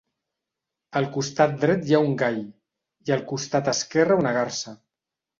Al 0.99 1.07
costat 1.17 1.51
dret 1.63 1.83
hi 1.89 1.95
ha 1.97 1.99
un 2.05 2.15
gall 2.21 2.39
i 3.09 3.13
al 3.17 3.21
costat 3.33 3.69
esquerre 3.75 4.17
una 4.23 4.33
garsa. 4.39 4.75